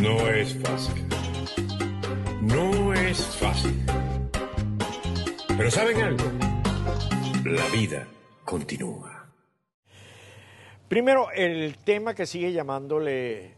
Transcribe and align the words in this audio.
No 0.00 0.26
es 0.28 0.54
fácil. 0.54 1.04
No 2.40 2.94
es 2.94 3.36
fácil. 3.36 3.84
Pero 5.46 5.70
¿saben 5.70 6.00
algo? 6.00 6.24
La 7.44 7.66
vida 7.68 8.08
continúa. 8.46 9.26
Primero, 10.88 11.30
el 11.32 11.76
tema 11.76 12.14
que 12.14 12.24
sigue 12.24 12.50
llamándole 12.52 13.52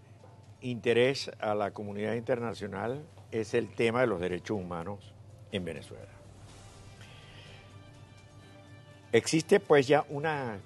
interés 0.62 1.30
a 1.38 1.54
la 1.54 1.70
comunidad 1.70 2.14
internacional 2.14 3.04
es 3.30 3.54
el 3.54 3.68
tema 3.68 4.00
de 4.00 4.09
los 4.09 4.20
derechos 4.20 4.59
humanos 4.59 5.14
en 5.52 5.64
Venezuela. 5.64 6.11
Existe 9.12 9.61
pues 9.61 9.86
ya 9.86 10.04
una 10.09 10.59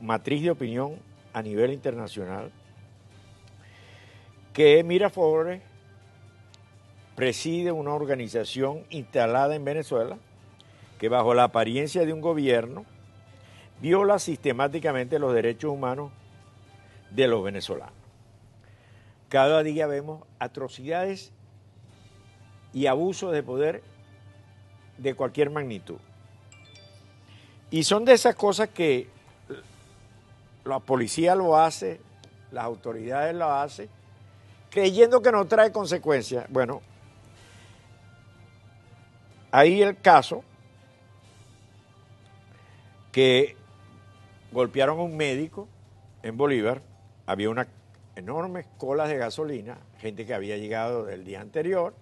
matriz 0.00 0.42
de 0.42 0.50
opinión 0.50 0.96
a 1.32 1.40
nivel 1.40 1.72
internacional 1.72 2.50
que 4.52 4.82
Miraflores 4.84 5.62
preside 7.14 7.72
una 7.72 7.94
organización 7.94 8.84
instalada 8.90 9.54
en 9.54 9.64
Venezuela 9.64 10.18
que 10.98 11.08
bajo 11.08 11.34
la 11.34 11.44
apariencia 11.44 12.04
de 12.04 12.12
un 12.12 12.20
gobierno 12.20 12.84
viola 13.80 14.18
sistemáticamente 14.18 15.18
los 15.18 15.32
derechos 15.32 15.70
humanos 15.70 16.12
de 17.10 17.26
los 17.26 17.42
venezolanos. 17.42 17.94
Cada 19.28 19.62
día 19.62 19.86
vemos 19.86 20.24
atrocidades 20.38 21.32
y 22.72 22.86
abusos 22.86 23.32
de 23.32 23.42
poder 23.42 23.82
de 24.98 25.14
cualquier 25.14 25.50
magnitud. 25.50 25.98
Y 27.70 27.84
son 27.84 28.04
de 28.04 28.12
esas 28.12 28.34
cosas 28.34 28.68
que 28.68 29.08
la 30.64 30.80
policía 30.80 31.34
lo 31.34 31.56
hace, 31.56 32.00
las 32.50 32.64
autoridades 32.64 33.34
lo 33.34 33.50
hacen, 33.50 33.88
creyendo 34.70 35.20
que 35.20 35.32
no 35.32 35.46
trae 35.46 35.72
consecuencias. 35.72 36.46
Bueno, 36.48 36.80
ahí 39.50 39.82
el 39.82 39.96
caso 40.00 40.44
que 43.12 43.56
golpearon 44.52 44.98
a 44.98 45.02
un 45.02 45.16
médico 45.16 45.68
en 46.22 46.36
Bolívar, 46.36 46.82
había 47.26 47.50
unas 47.50 47.66
enormes 48.16 48.66
colas 48.78 49.08
de 49.08 49.16
gasolina, 49.16 49.78
gente 49.98 50.26
que 50.26 50.34
había 50.34 50.56
llegado 50.56 51.04
del 51.04 51.24
día 51.24 51.40
anterior, 51.40 51.94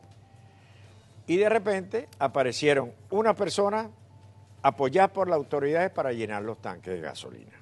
y 1.26 1.36
de 1.36 1.48
repente 1.48 2.08
aparecieron 2.18 2.92
unas 3.10 3.36
personas 3.36 3.88
apoyadas 4.62 5.10
por 5.10 5.28
las 5.28 5.36
autoridades 5.36 5.90
para 5.90 6.12
llenar 6.12 6.42
los 6.42 6.60
tanques 6.60 6.94
de 6.94 7.00
gasolina. 7.00 7.52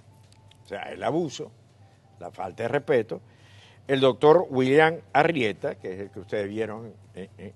O 0.65 0.69
sea, 0.69 0.83
el 0.85 1.03
abuso, 1.03 1.51
la 2.19 2.31
falta 2.31 2.65
de 2.65 2.69
respeto. 2.69 3.21
El 3.89 4.01
doctor 4.01 4.47
William 4.51 4.97
Arrieta, 5.13 5.77
que 5.77 5.93
es 5.93 6.01
el 6.01 6.11
que 6.11 6.21
ustedes 6.21 6.49
vieron, 6.49 6.93
eh, 7.15 7.29
eh, 7.39 7.53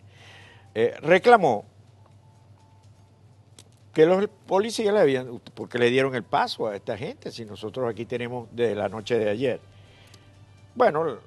eh, 0.74 0.94
reclamó 1.00 1.64
que 3.92 4.06
los 4.06 4.28
policías 4.46 4.94
le 4.94 5.00
habían, 5.00 5.40
porque 5.54 5.78
le 5.78 5.90
dieron 5.90 6.14
el 6.14 6.22
paso 6.22 6.68
a 6.68 6.76
esta 6.76 6.96
gente, 6.96 7.32
si 7.32 7.44
nosotros 7.44 7.90
aquí 7.90 8.06
tenemos 8.06 8.48
desde 8.52 8.76
la 8.76 8.88
noche 8.88 9.18
de 9.18 9.28
ayer. 9.28 9.60
Bueno, 10.76 11.18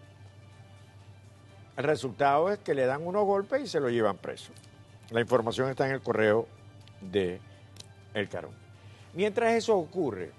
el 1.76 1.84
resultado 1.84 2.50
es 2.52 2.60
que 2.60 2.73
le 2.73 2.86
dan 2.86 3.06
unos 3.06 3.26
golpes 3.26 3.62
y 3.62 3.67
se 3.67 3.82
lo 3.82 3.90
llevan 3.90 4.17
preso. 4.17 4.54
La 5.10 5.20
información 5.20 5.70
está 5.70 5.86
en 5.86 5.95
el 5.95 6.02
correo 6.02 6.48
de 7.02 7.42
El 8.14 8.30
Carón. 8.30 8.52
Mientras 9.14 9.54
eso 9.54 9.78
ocurre 9.78 10.32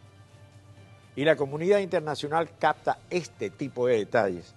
y 1.17 1.25
la 1.25 1.37
comunidad 1.37 1.79
internacional 1.79 2.49
capta 2.59 2.99
este 3.11 3.51
tipo 3.51 3.87
de 3.87 3.99
detalles, 3.99 4.55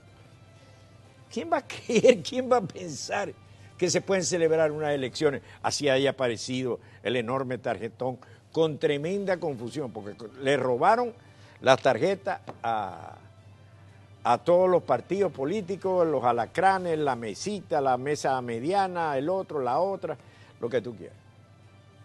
¿quién 1.31 1.51
va 1.51 1.57
a 1.57 1.67
creer, 1.67 2.21
quién 2.23 2.51
va 2.51 2.57
a 2.57 2.61
pensar 2.61 3.33
que 3.77 3.89
se 3.89 4.01
pueden 4.01 4.23
celebrar 4.23 4.71
unas 4.71 4.91
elecciones 4.91 5.41
así 5.61 5.87
haya 5.87 6.11
aparecido 6.11 6.79
el 7.03 7.15
enorme 7.15 7.57
tarjetón 7.59 8.17
con 8.51 8.79
tremenda 8.79 9.39
confusión, 9.39 9.91
porque 9.91 10.15
le 10.41 10.57
robaron 10.57 11.13
las 11.61 11.81
tarjetas 11.81 12.41
a, 12.63 13.19
todos 14.43 14.69
los 14.69 14.83
partidos 14.83 15.31
políticos, 15.31 16.05
los 16.05 16.23
alacranes, 16.23 16.99
la 16.99 17.15
mesita, 17.15 17.79
la 17.79 17.97
mesa 17.97 18.41
mediana, 18.41 19.17
el 19.17 19.29
otro, 19.29 19.61
la 19.61 19.79
otra, 19.79 20.17
lo 20.59 20.69
que 20.69 20.81
tú 20.81 20.95
quieras. 20.95 21.15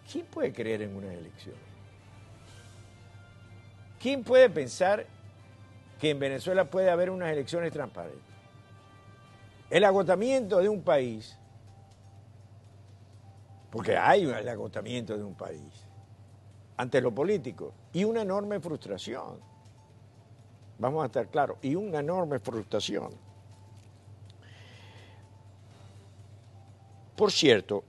¿Quién 0.09 0.25
puede 0.27 0.53
creer 0.53 0.83
en 0.83 0.95
unas 0.95 1.11
elecciones? 1.11 1.72
¿Quién 4.03 4.21
puede 4.21 4.49
pensar 4.49 5.07
que 5.97 6.09
en 6.09 6.19
Venezuela 6.19 6.69
puede 6.69 6.89
haber 6.89 7.09
unas 7.09 7.31
elecciones 7.31 7.71
transparentes? 7.71 8.21
El 9.69 9.85
agotamiento 9.85 10.59
de 10.59 10.67
un 10.67 10.81
país 10.81 11.39
porque 13.71 13.95
hay 13.95 14.25
el 14.25 14.49
agotamiento 14.49 15.17
de 15.17 15.23
un 15.23 15.35
país 15.35 15.87
ante 16.75 16.99
lo 16.99 17.15
político 17.15 17.73
y 17.93 18.03
una 18.03 18.23
enorme 18.23 18.59
frustración. 18.59 19.39
Vamos 20.77 21.01
a 21.01 21.05
estar 21.05 21.29
claros, 21.29 21.57
y 21.61 21.73
una 21.73 21.99
enorme 21.99 22.39
frustración. 22.39 23.09
Por 27.15 27.31
cierto, 27.31 27.85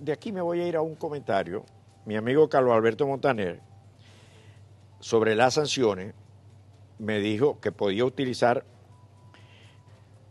de 0.00 0.12
aquí 0.12 0.32
me 0.32 0.40
voy 0.40 0.60
a 0.60 0.66
ir 0.66 0.74
a 0.74 0.82
un 0.82 0.96
comentario. 0.96 1.64
Mi 2.04 2.16
amigo 2.16 2.48
Carlos 2.48 2.74
Alberto 2.74 3.06
Montaner, 3.06 3.60
sobre 5.00 5.34
las 5.34 5.54
sanciones, 5.54 6.14
me 6.98 7.20
dijo 7.20 7.60
que 7.60 7.72
podía 7.72 8.04
utilizar 8.04 8.64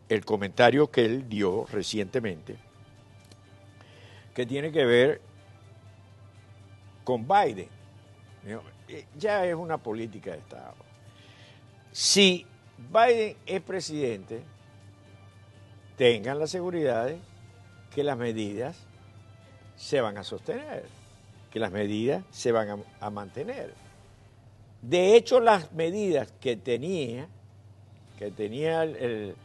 el 0.10 0.26
comentario 0.26 0.92
que 0.92 1.06
él 1.06 1.30
dio 1.30 1.66
recientemente 1.72 2.58
que 4.36 4.46
tiene 4.46 4.72
que 4.72 4.86
ver 4.86 5.22
con 7.04 7.26
Biden. 7.26 7.70
Eh, 8.88 9.06
ya 9.18 9.46
es 9.46 9.56
una 9.56 9.78
política 9.78 10.32
de 10.32 10.38
Estado. 10.40 10.76
Si 11.92 12.46
Biden 12.78 13.38
es 13.46 13.62
presidente, 13.62 14.44
tengan 15.98 16.38
la 16.38 16.48
seguridad 16.48 17.06
de 17.06 17.18
que 17.96 18.04
las 18.04 18.18
medidas 18.18 18.76
se 19.78 20.02
van 20.02 20.18
a 20.18 20.24
sostener, 20.26 20.84
que 21.50 21.60
las 21.60 21.72
medidas 21.72 22.24
se 22.30 22.52
van 22.52 22.84
a, 23.00 23.10
mantener. 23.10 23.74
De 24.88 25.16
hecho, 25.16 25.40
las 25.40 25.72
medidas 25.72 26.32
que 26.40 26.56
tenía, 26.56 27.28
que 28.20 28.30
tenía 28.30 28.84
el 28.84 29.36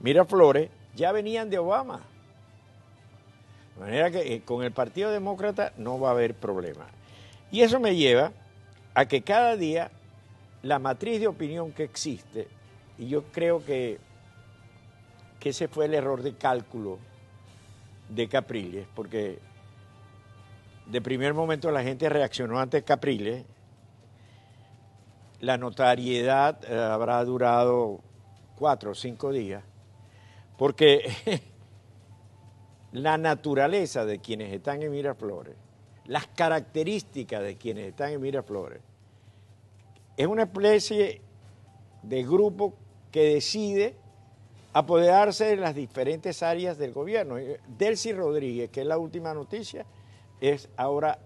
Miraflores, 0.00 0.68
ya 0.96 1.12
venían 1.12 1.48
de 1.48 1.58
Obama. 1.58 2.00
De 3.76 3.80
manera 3.80 4.10
que 4.10 4.34
eh, 4.34 4.42
con 4.42 4.64
el 4.64 4.72
Partido 4.72 5.12
Demócrata 5.12 5.72
no 5.76 6.00
va 6.00 6.08
a 6.08 6.12
haber 6.12 6.34
problema. 6.34 6.86
Y 7.52 7.60
eso 7.60 7.78
me 7.78 7.94
lleva 7.94 8.32
a 8.94 9.06
que 9.06 9.22
cada 9.22 9.56
día 9.56 9.92
la 10.62 10.80
matriz 10.80 11.20
de 11.20 11.28
opinión 11.28 11.70
que 11.70 11.84
existe, 11.84 12.48
y 12.98 13.06
yo 13.06 13.22
creo 13.32 13.64
que, 13.64 13.98
que 15.38 15.50
ese 15.50 15.68
fue 15.68 15.86
el 15.86 15.94
error 15.94 16.22
de 16.22 16.34
cálculo 16.34 16.98
de 18.08 18.28
Capriles, 18.28 18.86
porque 18.94 19.38
de 20.86 21.00
primer 21.00 21.32
momento 21.32 21.70
la 21.70 21.84
gente 21.84 22.08
reaccionó 22.08 22.58
ante 22.58 22.82
Capriles, 22.82 23.44
la 25.40 25.56
notariedad 25.56 26.58
eh, 26.64 26.78
habrá 26.78 27.24
durado 27.24 28.00
cuatro 28.56 28.92
o 28.92 28.94
cinco 28.94 29.32
días, 29.32 29.64
porque 30.58 31.10
la 32.92 33.16
naturaleza 33.16 34.04
de 34.04 34.18
quienes 34.18 34.52
están 34.52 34.82
en 34.82 34.90
Miraflores, 34.90 35.56
las 36.06 36.26
características 36.26 37.42
de 37.42 37.56
quienes 37.56 37.88
están 37.88 38.12
en 38.12 38.20
Miraflores, 38.20 38.80
es 40.16 40.26
una 40.26 40.42
especie 40.42 41.22
de 42.02 42.22
grupo 42.22 42.74
que 43.10 43.34
decide 43.34 43.96
apoderarse 44.72 45.46
de 45.46 45.56
las 45.56 45.74
diferentes 45.74 46.42
áreas 46.42 46.78
del 46.78 46.92
gobierno. 46.92 47.36
Delcy 47.78 48.12
Rodríguez, 48.12 48.70
que 48.70 48.82
es 48.82 48.86
la 48.86 48.98
última 48.98 49.32
noticia, 49.34 49.86
es 50.40 50.68
ahora 50.76 51.18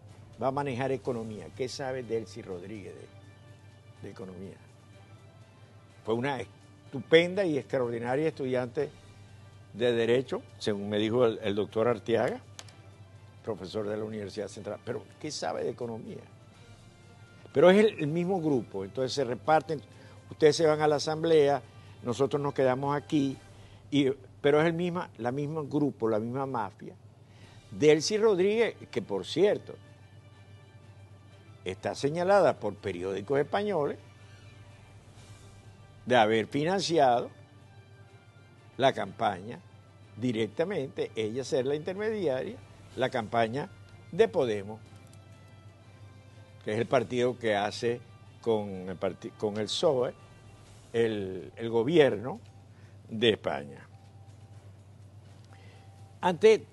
va 0.43 0.49
a 0.49 0.53
manejar 0.53 0.93
economía. 0.93 1.49
¿Qué 1.57 1.69
sabe 1.69 2.03
Delcy 2.03 2.43
Rodríguez 2.43 2.95
de, 2.95 3.24
de 4.05 4.11
economía? 4.11 4.57
Fue 6.05 6.15
una 6.15 6.41
estupenda 6.41 7.45
y 7.45 7.59
extraordinaria 7.59 8.29
estudiante 8.29 8.91
de 9.73 9.93
Derecho, 9.93 10.43
según 10.59 10.89
me 10.89 10.99
dijo 10.99 11.27
el, 11.27 11.55
doctor 11.55 11.89
Arteaga, 11.89 12.41
profesor 13.45 13.89
de 13.89 13.97
la 13.97 14.05
Universidad 14.05 14.49
Central. 14.49 14.79
Pero, 14.85 15.03
¿qué 15.21 15.31
sabe 15.31 15.65
de 15.65 15.71
economía? 15.71 16.23
Pero 17.53 17.71
es 17.71 17.85
el, 17.85 18.07
mismo 18.07 18.41
grupo, 18.41 18.85
entonces 18.85 19.13
se 19.13 19.25
reparten, 19.25 19.81
ustedes 20.31 20.57
se 20.57 20.67
van 20.67 20.81
a 20.81 20.89
la 20.89 20.97
asamblea, 20.97 21.63
nosotros 22.03 22.41
nos 22.41 22.55
quedamos 22.55 22.97
aquí, 22.97 23.37
y, 23.91 24.11
pero 24.41 24.61
es 24.61 24.67
el 24.67 24.73
misma, 24.73 25.11
la 25.19 25.33
misma 25.33 25.63
grupo, 25.63 26.09
la 26.09 26.19
misma 26.19 26.47
mafia. 26.47 26.95
Delcy 27.71 28.19
Rodríguez, 28.19 28.77
que 28.91 29.03
por 29.03 29.25
cierto, 29.25 29.75
está 31.65 31.95
señalada 31.95 32.59
por 32.59 32.75
periódicos 32.75 33.39
españoles 33.39 33.99
de 36.07 36.17
haber 36.17 36.47
financiado 36.47 37.31
la 38.77 38.93
campaña 38.93 39.61
directamente, 40.17 41.11
ella 41.17 41.45
ser 41.45 41.67
la 41.67 41.75
intermediaria, 41.75 42.57
la 42.97 43.09
campaña 43.11 43.69
de 44.13 44.29
Podemos, 44.29 44.81
que 46.65 46.73
es 46.73 46.79
el 46.79 46.87
partido 46.87 47.39
que 47.39 47.57
hace 47.57 48.01
con 48.41 48.89
el, 48.89 48.99
con 49.39 49.55
PSOE 49.55 50.15
el 50.93 51.69
gobierno 51.71 52.41
de 53.09 53.31
España. 53.31 53.89
Ante 56.21 56.65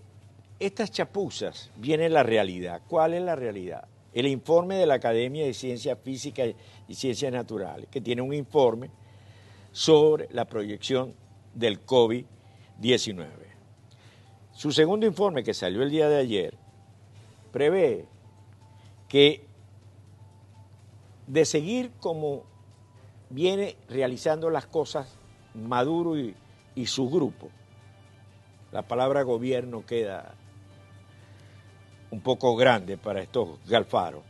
estas 0.59 0.91
chapuzas 0.91 1.71
viene 1.75 2.07
la 2.07 2.23
realidad. 2.23 2.81
¿Cuál 2.87 3.15
es 3.15 3.21
la 3.21 3.35
realidad? 3.35 3.87
El 4.13 4.27
informe 4.27 4.75
de 4.75 4.85
la 4.85 4.95
Academia 4.95 5.45
de 5.45 5.53
Ciencias 5.53 5.97
Físicas 6.03 6.49
y 6.87 6.95
Ciencias 6.95 7.31
Naturales, 7.31 7.87
que 7.89 8.01
tiene 8.01 8.21
un 8.21 8.33
informe 8.33 8.89
sobre 9.71 10.27
la 10.31 10.45
proyección 10.45 11.13
del 11.53 11.85
COVID-19. 11.85 13.27
Su 14.53 14.71
segundo 14.71 15.05
informe, 15.05 15.43
que 15.43 15.53
salió 15.53 15.81
el 15.81 15.89
día 15.89 16.09
de 16.09 16.17
ayer, 16.17 16.57
prevé 17.51 18.05
que 19.07 19.45
de 21.27 21.45
seguir 21.45 21.91
como 21.99 22.43
viene 23.29 23.77
realizando 23.87 24.49
las 24.49 24.65
cosas 24.65 25.17
Maduro 25.53 26.17
y, 26.17 26.85
su 26.85 27.09
grupo, 27.09 27.49
la 28.71 28.83
palabra 28.83 29.23
gobierno 29.23 29.85
queda 29.85 30.33
un 32.11 32.21
poco 32.21 32.55
grande 32.55 32.97
para 32.97 33.21
estos 33.21 33.57
galfaros. 33.65 34.21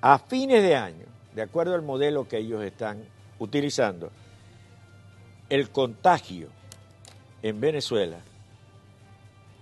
A 0.00 0.18
fines 0.18 0.62
de 0.62 0.76
año, 0.76 1.06
de 1.34 1.42
acuerdo 1.42 1.74
al 1.74 1.82
modelo 1.82 2.28
que 2.28 2.38
ellos 2.38 2.62
están 2.62 3.02
utilizando, 3.38 4.10
el 5.48 5.70
contagio 5.70 6.48
en 7.42 7.60
Venezuela 7.60 8.18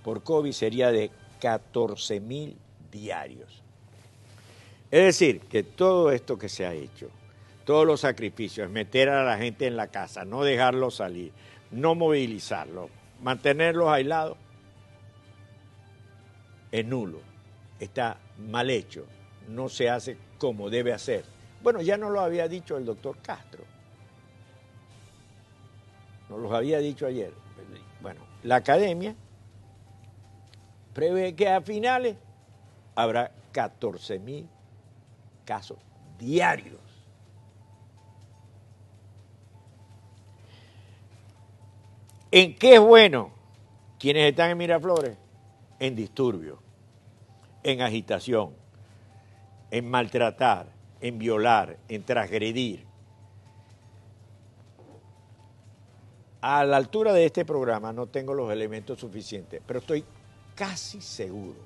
por 0.02 0.22
COVID 0.22 0.52
sería 0.52 0.92
de 0.92 1.10
14 1.40 2.20
mil 2.20 2.56
diarios. 2.92 3.62
Es 4.90 5.02
decir, 5.02 5.40
que 5.40 5.62
todo 5.62 6.12
esto 6.12 6.38
que 6.38 6.48
se 6.48 6.64
ha 6.64 6.72
hecho, 6.72 7.08
todos 7.64 7.86
los 7.86 8.00
sacrificios, 8.00 8.70
meter 8.70 9.08
a 9.08 9.24
la 9.24 9.36
gente 9.36 9.66
en 9.66 9.76
la 9.76 9.88
casa, 9.88 10.24
no 10.24 10.44
dejarlos 10.44 10.96
salir, 10.96 11.32
no 11.72 11.94
movilizarlos, 11.94 12.88
mantenerlos 13.20 13.88
aislados, 13.88 14.38
es 16.80 16.84
nulo, 16.84 17.20
está 17.80 18.18
mal 18.38 18.68
hecho, 18.68 19.06
no 19.48 19.68
se 19.68 19.88
hace 19.88 20.18
como 20.38 20.68
debe 20.68 20.92
hacer. 20.92 21.24
Bueno, 21.62 21.80
ya 21.80 21.96
no 21.96 22.10
lo 22.10 22.20
había 22.20 22.48
dicho 22.48 22.76
el 22.76 22.84
doctor 22.84 23.16
Castro, 23.22 23.64
nos 26.28 26.38
lo 26.38 26.54
había 26.54 26.78
dicho 26.78 27.06
ayer. 27.06 27.32
Bueno, 28.02 28.20
la 28.42 28.56
academia 28.56 29.14
prevé 30.92 31.34
que 31.34 31.48
a 31.48 31.62
finales 31.62 32.16
habrá 32.94 33.32
14 33.52 34.18
mil 34.18 34.46
casos 35.46 35.78
diarios. 36.18 36.80
¿En 42.30 42.54
qué 42.54 42.74
es 42.74 42.80
bueno 42.80 43.30
quienes 43.98 44.28
están 44.28 44.50
en 44.50 44.58
Miraflores? 44.58 45.16
En 45.78 45.96
disturbio, 45.96 46.65
en 47.66 47.82
agitación, 47.82 48.54
en 49.72 49.90
maltratar, 49.90 50.68
en 51.00 51.18
violar, 51.18 51.78
en 51.88 52.04
transgredir. 52.04 52.86
A 56.40 56.64
la 56.64 56.76
altura 56.76 57.12
de 57.12 57.24
este 57.24 57.44
programa 57.44 57.92
no 57.92 58.06
tengo 58.06 58.34
los 58.34 58.52
elementos 58.52 59.00
suficientes, 59.00 59.60
pero 59.66 59.80
estoy 59.80 60.04
casi 60.54 61.00
seguro 61.00 61.58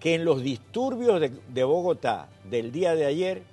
que 0.00 0.16
en 0.16 0.24
los 0.24 0.42
disturbios 0.42 1.20
de, 1.20 1.28
de 1.28 1.62
Bogotá 1.62 2.28
del 2.42 2.72
día 2.72 2.96
de 2.96 3.06
ayer, 3.06 3.44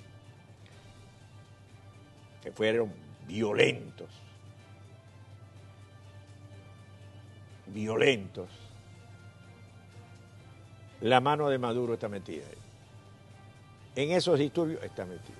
que 2.41 2.51
fueron 2.51 2.91
violentos, 3.27 4.09
violentos, 7.67 8.49
la 11.01 11.19
mano 11.21 11.49
de 11.49 11.57
Maduro 11.57 11.93
está 11.93 12.09
metida 12.09 12.45
ahí. 12.45 12.57
En 13.95 14.11
esos 14.11 14.37
disturbios 14.39 14.83
está 14.83 15.05
metido. 15.05 15.37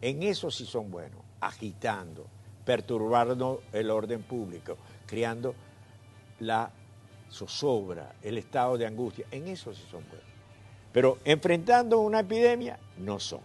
En 0.00 0.22
eso 0.22 0.50
sí 0.50 0.66
son 0.66 0.90
buenos, 0.90 1.20
agitando, 1.40 2.26
perturbando 2.64 3.62
el 3.72 3.90
orden 3.90 4.22
público, 4.22 4.76
creando 5.06 5.54
la 6.40 6.70
zozobra, 7.30 8.14
el 8.22 8.38
estado 8.38 8.76
de 8.76 8.86
angustia. 8.86 9.26
En 9.30 9.48
eso 9.48 9.74
sí 9.74 9.82
son 9.90 10.04
buenos. 10.08 10.26
Pero 10.92 11.18
enfrentando 11.24 12.00
una 12.00 12.20
epidemia, 12.20 12.78
no 12.98 13.20
son. 13.20 13.40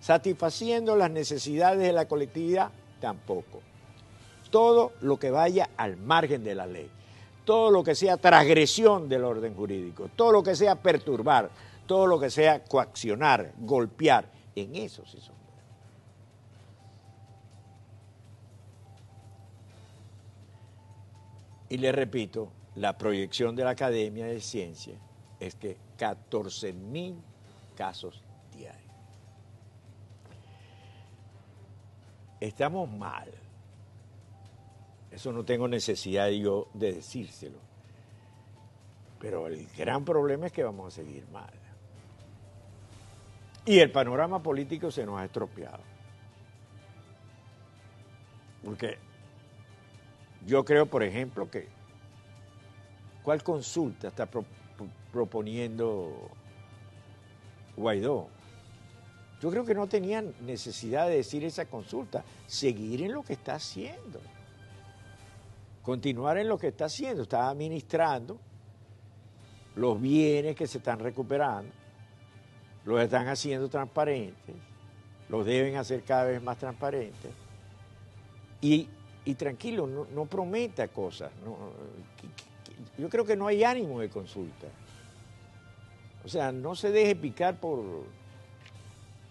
Satisfaciendo 0.00 0.96
las 0.96 1.10
necesidades 1.10 1.80
de 1.80 1.92
la 1.92 2.06
colectividad, 2.06 2.70
tampoco. 3.00 3.62
Todo 4.50 4.92
lo 5.00 5.18
que 5.18 5.30
vaya 5.30 5.70
al 5.76 5.96
margen 5.96 6.44
de 6.44 6.54
la 6.54 6.66
ley, 6.66 6.88
todo 7.46 7.70
lo 7.70 7.84
que 7.84 7.94
sea 7.94 8.16
transgresión 8.16 9.08
del 9.08 9.22
orden 9.24 9.54
jurídico, 9.54 10.10
todo 10.16 10.32
lo 10.32 10.42
que 10.42 10.56
sea 10.56 10.74
perturbar, 10.74 11.48
todo 11.86 12.06
lo 12.06 12.18
que 12.18 12.28
sea 12.28 12.64
coaccionar, 12.64 13.52
golpear, 13.58 14.28
en 14.56 14.74
eso 14.74 15.04
sí 15.06 15.18
son. 15.20 15.36
Y 21.68 21.78
le 21.78 21.92
repito, 21.92 22.50
la 22.74 22.98
proyección 22.98 23.54
de 23.54 23.64
la 23.64 23.70
Academia 23.70 24.26
de 24.26 24.40
Ciencias 24.40 24.98
es 25.38 25.54
que 25.54 25.76
14 25.98 26.72
mil 26.72 27.16
casos 27.76 28.22
diarios. 28.52 28.82
Estamos 32.40 32.90
mal. 32.90 33.45
Eso 35.16 35.32
no 35.32 35.46
tengo 35.46 35.66
necesidad 35.66 36.28
yo 36.28 36.68
de 36.74 36.92
decírselo. 36.92 37.56
Pero 39.18 39.46
el 39.46 39.66
gran 39.68 40.04
problema 40.04 40.44
es 40.44 40.52
que 40.52 40.62
vamos 40.62 40.92
a 40.92 40.96
seguir 40.96 41.26
mal. 41.28 41.54
Y 43.64 43.78
el 43.78 43.90
panorama 43.90 44.42
político 44.42 44.90
se 44.90 45.06
nos 45.06 45.18
ha 45.18 45.24
estropeado. 45.24 45.80
Porque 48.62 48.98
yo 50.44 50.66
creo, 50.66 50.84
por 50.84 51.02
ejemplo, 51.02 51.50
que 51.50 51.66
¿cuál 53.22 53.42
consulta 53.42 54.08
está 54.08 54.26
pro, 54.26 54.44
pro, 54.76 54.86
proponiendo 55.10 56.28
Guaidó? 57.74 58.28
Yo 59.40 59.50
creo 59.50 59.64
que 59.64 59.74
no 59.74 59.86
tenían 59.86 60.34
necesidad 60.42 61.08
de 61.08 61.16
decir 61.16 61.42
esa 61.42 61.64
consulta, 61.64 62.22
seguir 62.46 63.00
en 63.00 63.14
lo 63.14 63.22
que 63.22 63.32
está 63.32 63.54
haciendo, 63.54 64.20
continuar 65.86 66.36
en 66.36 66.48
lo 66.48 66.58
que 66.58 66.66
está 66.66 66.86
haciendo, 66.86 67.22
está 67.22 67.48
administrando 67.48 68.40
los 69.76 70.00
bienes 70.00 70.56
que 70.56 70.66
se 70.66 70.78
están 70.78 70.98
recuperando, 70.98 71.72
los 72.84 73.00
están 73.00 73.28
haciendo 73.28 73.68
transparentes, 73.68 74.56
los 75.28 75.46
deben 75.46 75.76
hacer 75.76 76.02
cada 76.02 76.24
vez 76.24 76.42
más 76.42 76.58
transparentes. 76.58 77.30
Y 78.60 78.88
y 79.26 79.34
tranquilo, 79.34 79.86
no, 79.86 80.24
prometa 80.26 80.86
cosas. 80.86 81.32
Yo 82.96 83.08
creo 83.08 83.24
que 83.24 83.36
no 83.36 83.48
hay 83.48 83.64
ánimo 83.64 84.00
de 84.00 84.08
consulta. 84.08 84.68
O 86.24 86.28
sea, 86.28 86.52
no 86.52 86.76
se 86.76 86.92
deje 86.92 87.16
picar 87.16 87.58
por, 87.58 88.04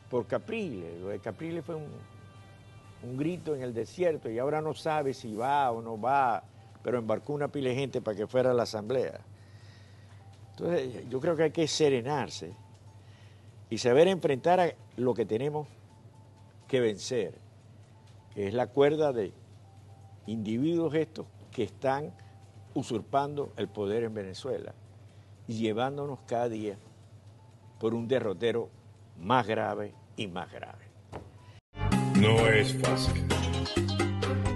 por 0.09 0.27
Capriles. 0.27 0.99
Lo 0.99 1.07
de 1.07 1.19
Capriles 1.19 1.63
fue 1.63 1.75
un, 1.75 1.87
un 3.05 3.17
grito 3.17 3.55
en 3.55 3.61
el 3.61 3.73
desierto 3.73 4.29
y 4.29 4.39
ahora 4.39 4.61
no 4.61 4.73
sabe 4.73 5.13
si 5.13 5.35
va 5.35 5.71
o 5.71 5.81
no 5.81 5.99
va, 5.99 6.43
pero 6.83 6.97
embarcó 6.97 7.33
una 7.33 7.47
pila 7.47 7.73
gente 7.73 8.01
para 8.01 8.17
que 8.17 8.27
fuera 8.27 8.51
a 8.51 8.53
la 8.53 8.63
asamblea. 8.63 9.19
Entonces, 10.51 11.09
yo 11.09 11.19
creo 11.19 11.35
que 11.35 11.43
hay 11.43 11.51
que 11.51 11.67
serenarse 11.67 12.53
y 13.69 13.77
saber 13.77 14.07
enfrentar 14.07 14.59
a 14.59 14.73
lo 14.97 15.13
que 15.13 15.25
tenemos 15.25 15.67
que 16.67 16.79
vencer, 16.79 17.35
que 18.33 18.47
es 18.47 18.53
la 18.53 18.67
cuerda 18.67 19.11
de 19.11 19.33
individuos 20.27 20.93
estos 20.95 21.25
que 21.51 21.63
están 21.63 22.11
usurpando 22.73 23.53
el 23.57 23.67
poder 23.67 24.03
en 24.03 24.13
Venezuela 24.13 24.73
y 25.47 25.55
llevándonos 25.55 26.19
cada 26.27 26.49
día 26.49 26.77
por 27.79 27.93
un 27.93 28.07
derrotero 28.07 28.69
más 29.19 29.45
grave 29.47 29.93
y 30.17 30.27
más 30.27 30.51
grave. 30.51 30.84
No 32.15 32.47
es 32.47 32.73
fácil. 32.81 33.25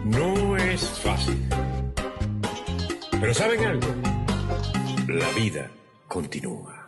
No 0.06 0.56
es 0.58 0.82
fácil. 1.00 1.46
Pero 3.20 3.34
¿saben 3.34 3.66
algo? 3.66 3.88
La 5.08 5.30
vida 5.32 5.70
continúa. 6.08 6.79